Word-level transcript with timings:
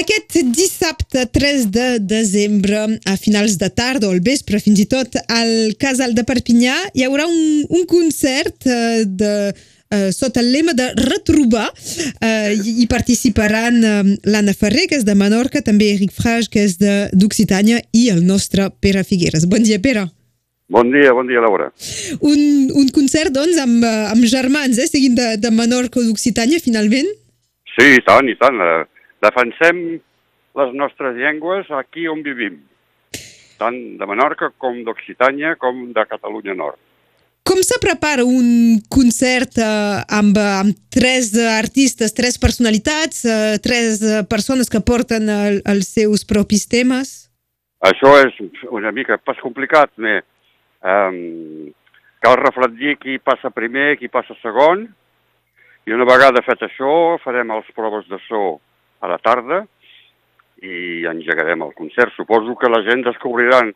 Aquest 0.00 0.38
dissabte 0.56 1.26
3 1.28 1.66
de 1.68 1.86
desembre, 2.00 2.78
a 3.04 3.16
finals 3.20 3.58
de 3.60 3.68
tarda 3.68 4.08
o 4.08 4.14
al 4.14 4.22
vespre, 4.24 4.60
fins 4.62 4.78
i 4.80 4.86
tot, 4.88 5.18
al 5.28 5.74
Casal 5.80 6.14
de 6.16 6.24
Perpinyà, 6.24 6.76
hi 6.96 7.04
haurà 7.04 7.26
un, 7.28 7.66
un 7.68 7.82
concert 7.90 8.64
eh, 8.64 9.02
de, 9.04 9.32
eh, 9.92 10.08
sota 10.16 10.40
el 10.40 10.48
lema 10.54 10.72
de 10.78 10.86
retrobar. 10.96 11.66
Eh, 12.16 12.56
hi, 12.56 12.86
participaran 12.88 13.76
eh, 13.84 13.98
l'Anna 14.32 14.54
Ferrer, 14.56 14.86
que 14.88 14.96
és 14.96 15.04
de 15.04 15.16
Menorca, 15.18 15.60
també 15.66 15.90
Eric 15.98 16.14
Frage, 16.16 16.48
que 16.54 16.64
és 16.64 16.78
d'Occitània, 16.80 17.82
i 17.92 18.08
el 18.14 18.24
nostre 18.24 18.70
Pere 18.80 19.04
Figueres. 19.04 19.44
Bon 19.50 19.60
dia, 19.66 19.82
Pere. 19.84 20.06
Bon 20.70 20.88
dia, 20.94 21.12
bon 21.12 21.28
dia, 21.28 21.42
Laura. 21.44 21.68
Un, 22.22 22.70
un 22.78 22.88
concert, 22.94 23.34
doncs, 23.36 23.58
amb, 23.60 23.84
eh, 23.84 24.06
amb 24.14 24.24
germans, 24.24 24.80
eh? 24.80 24.88
Seguint 24.88 25.18
de, 25.18 25.34
de 25.42 25.52
Menorca 25.52 26.00
o 26.00 26.06
d'Occitània, 26.08 26.62
finalment? 26.62 27.10
Sí, 27.74 27.92
i 27.98 28.00
tant, 28.06 28.30
i 28.30 28.38
tant. 28.40 28.56
Eh, 28.64 28.80
Defensem 29.20 30.00
les 30.58 30.70
nostres 30.74 31.16
llengües 31.16 31.68
aquí 31.76 32.06
on 32.08 32.22
vivim, 32.24 32.56
tant 33.60 33.76
de 34.00 34.06
Menorca 34.08 34.50
com 34.58 34.80
d'Occitània 34.86 35.56
com 35.60 35.90
de 35.94 36.04
Catalunya 36.08 36.56
Nord. 36.56 36.78
Com 37.50 37.60
se 37.66 37.80
prepara 37.82 38.22
un 38.24 38.78
concert 38.92 39.56
eh, 39.58 40.00
amb, 40.12 40.36
amb 40.38 40.76
tres 40.92 41.32
artistes, 41.40 42.12
tres 42.14 42.36
personalitats, 42.38 43.24
eh, 43.24 43.58
tres 43.64 44.02
eh, 44.04 44.20
persones 44.28 44.70
que 44.70 44.82
porten 44.84 45.28
el, 45.32 45.60
els 45.68 45.88
seus 45.96 46.24
propis 46.28 46.68
temes? 46.70 47.14
Això 47.80 48.12
és 48.22 48.36
una 48.68 48.92
mica 48.92 49.16
pas 49.24 49.40
complicat? 49.40 49.92
Um, 50.00 51.72
cal 52.20 52.36
reflectir 52.40 52.98
qui 53.00 53.18
passa 53.18 53.52
primer, 53.52 53.96
qui 53.98 54.12
passa 54.12 54.36
segon, 54.44 54.84
i 55.88 55.96
una 55.96 56.06
vegada 56.08 56.44
fet 56.44 56.60
això 56.68 57.16
farem 57.24 57.50
els 57.56 57.72
proves 57.74 58.06
de 58.12 58.20
so 58.28 58.60
a 59.00 59.10
la 59.10 59.18
tarda 59.18 59.64
i 60.60 61.06
engegarem 61.08 61.64
el 61.64 61.72
concert. 61.76 62.12
Suposo 62.16 62.56
que 62.60 62.70
la 62.70 62.82
gent 62.86 63.04
descobriran 63.06 63.72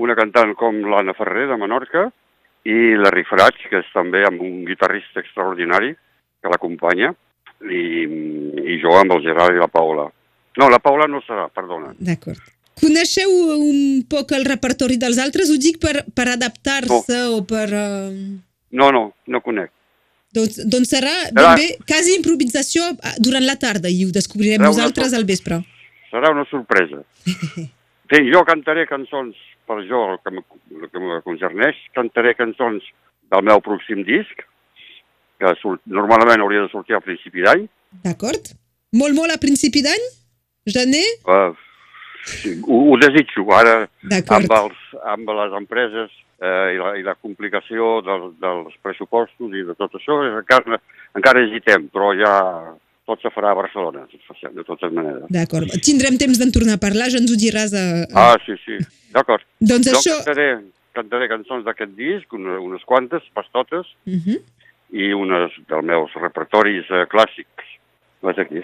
una 0.00 0.16
cantant 0.16 0.54
com 0.56 0.80
l'Anna 0.90 1.14
Ferrer 1.16 1.46
de 1.50 1.58
Menorca 1.60 2.08
i 2.66 2.96
la 2.98 3.12
Rifraig, 3.14 3.60
que 3.70 3.80
és 3.80 3.92
també 3.94 4.24
amb 4.26 4.42
un 4.42 4.64
guitarrista 4.66 5.22
extraordinari 5.22 5.92
que 5.94 6.52
l'acompanya, 6.52 7.12
i, 7.64 7.82
i 8.74 8.76
jo 8.82 8.92
amb 8.98 9.16
el 9.16 9.22
Gerard 9.24 9.56
i 9.56 9.62
la 9.62 9.70
Paula. 9.72 10.08
No, 10.56 10.68
la 10.72 10.80
Paula 10.82 11.06
no 11.08 11.22
serà, 11.24 11.46
perdona. 11.52 11.92
D'acord. 12.00 12.42
Coneixeu 12.76 13.30
un 13.56 14.02
poc 14.10 14.34
el 14.36 14.44
repertori 14.44 14.98
dels 15.00 15.20
altres? 15.22 15.48
Ho 15.52 15.56
dic 15.60 15.78
per, 15.80 16.02
per 16.12 16.28
adaptar-se 16.34 17.16
no. 17.22 17.38
o 17.38 17.44
per... 17.48 17.68
Uh... 17.72 18.36
No, 18.76 18.90
no, 18.92 19.06
no 19.32 19.40
conec. 19.40 19.70
Doncs, 20.36 20.60
doncs 20.68 20.92
serà 20.92 21.14
ben 21.32 21.54
bé 21.56 21.66
quasi 21.88 22.16
improvisació 22.18 22.84
ah, 23.00 23.14
durant 23.22 23.46
la 23.46 23.56
tarda 23.60 23.88
i 23.88 24.04
ho 24.04 24.12
descobrirem 24.12 24.60
serà 24.60 24.68
nosaltres 24.68 25.16
al 25.16 25.24
vespre. 25.28 25.62
Serà 26.12 26.32
una 26.34 26.44
sorpresa. 26.50 27.02
sí, 28.10 28.20
jo 28.32 28.42
cantaré 28.48 28.84
cançons 28.90 29.38
per 29.66 29.80
jo, 29.88 30.02
el 30.12 30.20
que, 30.22 30.44
el 30.76 30.90
que 30.92 31.02
me 31.02 31.18
concerneix, 31.26 31.78
cantaré 31.96 32.36
cançons 32.38 32.84
del 33.32 33.42
meu 33.48 33.62
pròxim 33.64 34.04
disc, 34.06 34.44
que 35.42 35.52
surt, 35.60 35.82
normalment 35.90 36.44
hauria 36.44 36.64
de 36.64 36.72
sortir 36.72 36.96
a 36.96 37.02
principi 37.04 37.44
d'any. 37.44 37.66
D'acord. 38.06 38.52
Molt, 38.96 39.16
molt 39.18 39.34
a 39.34 39.40
principi 39.42 39.82
d'any? 39.84 40.04
Gener? 40.70 41.04
Uh, 41.26 41.50
sí, 42.30 42.54
ho, 42.62 42.78
ho 42.92 42.98
desitjo. 43.02 43.44
Ara, 43.54 43.76
amb, 44.06 44.54
els, 44.60 44.85
amb 45.12 45.30
les 45.38 45.54
empreses 45.58 46.10
eh, 46.40 46.74
i, 46.74 46.80
la, 46.80 46.94
i 46.98 47.04
la 47.06 47.14
complicació 47.14 48.00
del, 48.06 48.32
dels 48.42 48.74
pressupostos 48.82 49.54
i 49.54 49.64
de 49.66 49.76
tot 49.78 49.94
això, 49.98 50.18
encara, 50.40 50.80
encara 51.16 51.44
hesitem, 51.44 51.88
però 51.92 52.12
ja 52.18 52.34
tot 53.06 53.22
se 53.22 53.30
farà 53.30 53.52
a 53.52 53.58
Barcelona, 53.58 54.04
de 54.10 54.64
totes 54.66 54.92
maneres. 54.92 55.28
D'acord. 55.30 55.70
Tindrem 55.86 56.18
temps 56.18 56.40
d'en 56.40 56.50
tornar 56.54 56.74
a 56.76 56.82
parlar, 56.82 57.06
ja 57.12 57.20
ens 57.22 57.30
ho 57.30 57.38
diràs 57.38 57.74
a... 57.78 57.84
a... 58.10 58.24
Ah, 58.32 58.40
sí, 58.42 58.58
sí, 58.64 58.80
d'acord. 59.14 59.46
doncs, 59.60 59.86
doncs 59.86 59.92
això... 59.94 60.16
Cantaré, 60.26 60.48
cantaré 60.96 61.30
cançons 61.30 61.66
d'aquest 61.66 61.94
disc, 61.98 62.34
una, 62.34 62.58
unes 62.64 62.82
quantes, 62.88 63.24
pas 63.36 63.46
totes, 63.54 63.86
uh 64.06 64.16
mhm. 64.16 64.22
-huh. 64.26 64.40
i 64.90 65.12
unes 65.14 65.54
dels 65.68 65.84
meus 65.84 66.14
repertoris 66.14 66.90
eh, 66.90 67.06
clàssics. 67.06 67.76
Vaig 68.26 68.38
aquí. 68.42 68.62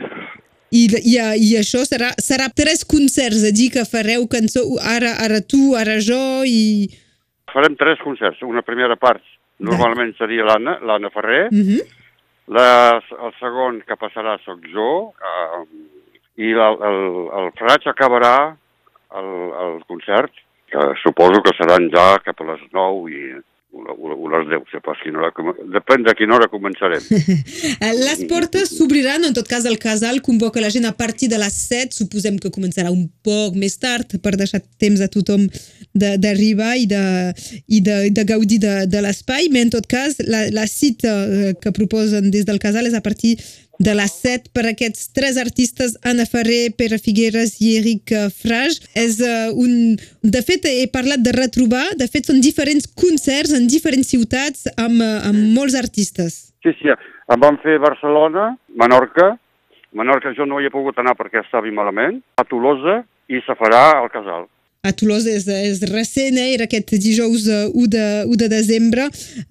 I, 0.72 0.86
i, 1.04 1.16
i 1.20 1.48
això 1.60 1.82
serà, 1.84 2.14
serà 2.16 2.48
tres 2.48 2.80
concerts, 2.88 3.44
a 3.44 3.52
dir 3.52 3.68
que 3.74 3.84
fareu 3.84 4.24
cançó, 4.32 4.64
ara, 4.80 5.18
ara 5.20 5.42
tu, 5.44 5.74
ara 5.76 5.98
jo 6.00 6.20
i 6.48 6.88
farem 7.52 7.76
tres 7.76 8.00
concerts. 8.04 8.40
Una 8.42 8.64
primera 8.64 8.96
part 8.96 9.22
normalment 9.62 10.14
seria 10.18 10.46
l'Anna, 10.48 10.78
l'Anna 10.82 11.10
Ferrer. 11.12 11.48
Uh 11.52 11.64
-huh. 11.66 11.82
la, 12.46 13.00
el 13.24 13.32
segon 13.38 13.82
que 13.86 13.96
passarà 13.96 14.38
sóc 14.44 14.60
jo. 14.72 15.12
Uh, 15.12 15.66
I 16.36 16.48
el, 16.52 16.76
el, 16.88 17.00
el 17.38 17.48
Fraig 17.58 17.86
acabarà 17.86 18.56
el, 19.20 19.30
el 19.64 19.84
concert, 19.86 20.32
que 20.66 20.80
suposo 21.02 21.42
que 21.42 21.56
seran 21.56 21.90
ja 21.92 22.18
cap 22.24 22.40
a 22.40 22.44
les 22.44 22.62
9 22.72 23.10
i 23.12 23.22
o, 23.72 24.12
o 24.12 24.28
les 24.28 24.48
10, 24.48 24.64
sé 24.70 24.80
pas 24.84 24.98
quina 25.02 25.22
hora, 25.22 25.54
depèn 25.72 26.04
de 26.04 26.14
quina 26.16 26.36
hora 26.36 26.48
començarem. 26.52 27.02
les 28.06 28.24
portes 28.28 28.74
s'obriran, 28.76 29.24
en 29.24 29.36
tot 29.36 29.48
cas 29.48 29.64
el 29.68 29.78
casal 29.80 30.20
convoca 30.24 30.60
la 30.60 30.70
gent 30.72 30.86
a 30.88 30.92
partir 30.96 31.30
de 31.32 31.40
les 31.40 31.56
7, 31.70 31.96
suposem 31.96 32.38
que 32.42 32.52
començarà 32.52 32.92
un 32.92 33.06
poc 33.24 33.56
més 33.56 33.78
tard 33.80 34.18
per 34.22 34.36
deixar 34.36 34.60
temps 34.82 35.00
a 35.00 35.08
tothom 35.12 35.48
d'arribar 35.92 36.76
i, 36.80 36.86
de, 36.88 37.02
i 37.68 37.82
de, 37.84 37.98
de 38.12 38.24
gaudir 38.28 38.60
de, 38.62 38.76
de 38.88 39.02
l'espai, 39.04 39.48
però 39.52 39.66
en 39.66 39.74
tot 39.74 39.88
cas 39.88 40.20
la, 40.24 40.46
la 40.52 40.68
cita 40.68 41.12
eh, 41.24 41.52
que 41.60 41.74
proposen 41.76 42.30
des 42.32 42.48
del 42.48 42.60
casal 42.62 42.88
és 42.88 42.96
a 42.96 43.04
partir 43.04 43.38
de 43.82 43.94
les 43.98 44.14
7 44.22 44.52
per 44.54 44.64
aquests 44.70 45.10
tres 45.16 45.38
artistes, 45.42 45.96
Anna 46.06 46.26
Ferrer, 46.28 46.70
Pere 46.78 47.00
Figueres 47.02 47.56
i 47.60 47.74
Eric 47.80 48.14
Frage. 48.38 48.86
És 48.98 49.18
uh, 49.24 49.50
un... 49.58 49.98
De 50.22 50.42
fet, 50.46 50.68
he 50.70 50.86
parlat 50.92 51.24
de 51.26 51.34
retrobar, 51.34 51.84
de 51.98 52.08
fet 52.10 52.30
són 52.30 52.40
diferents 52.44 52.86
concerts 52.98 53.54
en 53.58 53.66
diferents 53.70 54.08
ciutats 54.14 54.68
amb, 54.76 55.02
amb 55.02 55.52
molts 55.56 55.76
artistes. 55.78 56.54
Sí, 56.62 56.74
sí, 56.78 56.94
em 56.94 57.42
van 57.42 57.58
fer 57.62 57.80
Barcelona, 57.82 58.52
Menorca, 58.78 59.32
Menorca 59.92 60.32
jo 60.36 60.46
no 60.48 60.60
hi 60.60 60.70
he 60.70 60.72
pogut 60.72 60.96
anar 61.02 61.16
perquè 61.18 61.42
estava 61.42 61.68
malament, 61.74 62.22
a 62.40 62.46
Tolosa 62.48 63.02
i 63.28 63.42
se 63.44 63.56
farà 63.58 63.82
al 63.98 64.08
Casal 64.14 64.46
a 64.82 64.90
Toulouse 64.90 65.30
és, 65.30 65.44
és 65.46 65.78
recent, 65.92 66.34
eh? 66.34 66.56
era 66.56 66.66
aquest 66.66 66.90
dijous 66.98 67.44
1 67.46 67.52
eh, 67.54 67.88
de, 67.92 68.06
1 68.26 68.38
de 68.40 68.48
desembre, 68.50 69.04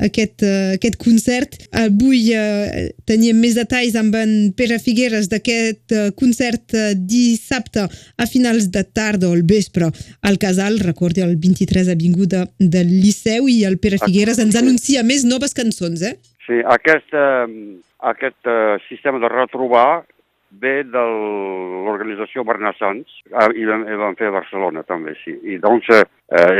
aquest, 0.03 0.44
uh, 0.44 0.74
aquest 0.75 0.97
concert. 1.00 1.56
Avui 1.72 2.34
uh, 2.36 2.90
teníem 3.08 3.40
més 3.40 3.56
detalls 3.56 3.96
amb 3.96 4.18
en 4.20 4.34
Pere 4.59 4.75
Figueres 4.84 5.30
d'aquest 5.31 5.96
uh, 5.96 6.09
concert 6.20 6.75
uh, 6.75 6.91
dissabte 6.96 7.88
a 7.88 8.28
finals 8.28 8.68
de 8.75 8.84
tarda 8.84 9.30
o 9.30 9.38
al 9.38 9.46
vespre 9.47 9.88
al 10.28 10.36
Casal, 10.41 10.81
recordi 10.84 11.24
el 11.24 11.38
23 11.40 11.94
Avinguda 11.96 12.44
del 12.59 12.91
Liceu 12.91 13.47
i 13.47 13.62
el 13.64 13.80
Pere 13.80 14.02
Figueres 14.03 14.41
ens 14.44 14.59
anuncia 14.59 15.06
més 15.08 15.24
noves 15.24 15.56
cançons, 15.56 16.03
eh? 16.03 16.18
Sí, 16.44 16.59
aquest, 16.75 17.16
uh, 17.16 17.47
aquest 18.12 18.52
uh, 18.52 18.75
sistema 18.91 19.24
de 19.24 19.31
retrobar 19.31 20.03
ve 20.52 20.82
de 20.84 21.04
l'organització 21.86 22.44
Bernassans 22.48 23.08
ah, 23.32 23.48
i 23.56 23.66
vam 23.66 24.18
fer 24.20 24.28
a 24.30 24.36
Barcelona 24.36 24.84
també, 24.84 25.16
sí. 25.24 25.38
I 25.48 25.58
doncs 25.64 25.88
eh, 25.96 26.04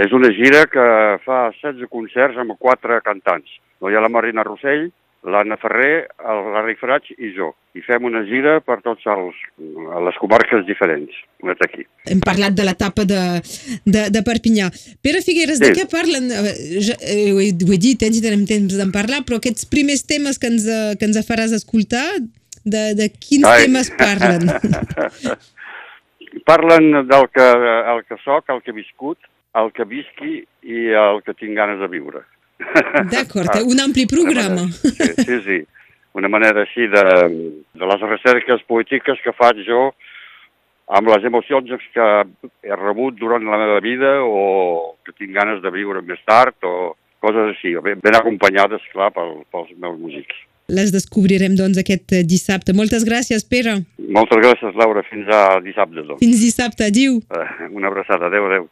és 0.06 0.16
una 0.16 0.31
gira 0.35 0.63
que 0.72 0.88
fa 1.25 1.44
16 1.59 1.91
concerts 1.91 2.40
amb 2.40 2.57
quatre 2.59 3.02
cantants. 3.06 3.59
No 3.81 3.90
hi 3.90 3.97
ha 3.97 4.03
la 4.03 4.12
Marina 4.13 4.46
Rossell, 4.47 4.90
l'Anna 5.24 5.57
Ferrer, 5.62 6.07
el 6.31 6.40
Larry 6.53 6.75
Fraig 6.79 7.12
i 7.18 7.29
jo. 7.35 7.52
I 7.78 7.84
fem 7.85 8.03
una 8.09 8.24
gira 8.28 8.57
per 8.66 8.79
tots 8.84 9.06
els, 9.07 9.38
les 9.62 10.18
comarques 10.19 10.66
diferents, 10.68 11.13
aquí. 11.63 11.85
Hem 12.09 12.19
parlat 12.25 12.56
de 12.58 12.66
l'etapa 12.66 13.06
de, 13.08 13.22
de, 13.85 14.08
de 14.12 14.23
Perpinyà. 14.28 14.68
Pere 15.06 15.22
Figueres, 15.23 15.62
sí. 15.62 15.69
de 15.69 15.78
què 15.78 15.85
parlen? 15.91 16.28
Eh, 16.34 16.56
ja, 16.84 16.97
eh, 17.00 17.29
ho, 17.31 17.40
he, 17.40 17.53
ho 17.53 17.72
he 17.72 17.79
dit, 17.79 18.02
eh, 18.02 18.12
tenim 18.12 18.44
temps 18.50 18.75
d'en 18.75 18.91
parlar, 18.91 19.22
però 19.28 19.40
aquests 19.40 19.69
primers 19.72 20.03
temes 20.09 20.41
que 20.41 20.52
ens, 20.52 20.68
que 20.97 21.08
ens 21.08 21.22
faràs 21.28 21.56
escoltar, 21.56 22.03
de, 22.63 22.94
de 22.95 23.09
quins 23.09 23.47
Ai. 23.47 23.66
temes 23.66 23.89
parlen? 23.97 24.49
parlen 26.49 26.91
del 27.08 27.28
que, 27.34 27.47
el 27.93 28.03
que 28.05 28.17
soc, 28.23 28.49
el 28.49 28.61
que 28.61 28.72
he 28.72 28.78
viscut, 28.78 29.17
el 29.58 29.72
que 29.75 29.87
visqui 29.87 30.37
i 30.63 30.85
el 30.96 31.22
que 31.25 31.35
tinc 31.35 31.58
ganes 31.58 31.81
de 31.81 31.90
viure. 31.91 32.23
D'acord, 33.11 33.49
ah, 33.55 33.63
un 33.66 33.81
ampli 33.81 34.05
programa. 34.08 34.67
Sí, 34.69 35.11
sí, 35.17 35.41
sí. 35.47 35.59
Una 36.13 36.29
manera 36.29 36.66
així 36.66 36.87
de, 36.91 37.03
de 37.73 37.87
les 37.87 38.02
recerques 38.03 38.63
polítiques 38.67 39.19
que 39.23 39.34
faig 39.34 39.63
jo 39.67 39.90
amb 40.91 41.08
les 41.08 41.23
emocions 41.23 41.72
que 41.96 42.08
he 42.67 42.75
rebut 42.75 43.16
durant 43.16 43.46
la 43.47 43.59
meva 43.61 43.79
vida 43.79 44.17
o 44.22 44.97
que 45.05 45.16
tinc 45.16 45.31
ganes 45.37 45.61
de 45.63 45.72
viure 45.72 46.03
més 46.03 46.19
tard 46.28 46.67
o 46.67 46.93
coses 47.23 47.53
així, 47.53 47.73
ben 47.79 48.17
acompanyades, 48.17 48.84
clar, 48.91 49.11
pel, 49.16 49.37
pels 49.53 49.72
meus 49.79 49.97
músics 50.02 50.35
les 50.72 50.91
descobrirem 50.94 51.56
doncs 51.59 51.79
aquest 51.82 52.16
eh, 52.16 52.23
dissabte. 52.28 52.76
Moltes 52.78 53.06
gràcies, 53.08 53.46
Pere. 53.47 53.82
Moltes 54.12 54.41
gràcies, 54.44 54.76
Laura. 54.79 55.03
Fins 55.09 55.29
a 55.32 55.59
dissabte. 55.64 56.03
Doncs. 56.03 56.20
Fins 56.23 56.44
dissabte. 56.44 56.88
Adiu. 56.91 57.20
Uh, 57.32 57.70
una 57.72 57.91
abraçada. 57.91 58.32
Adéu, 58.32 58.47
adéu. 58.50 58.70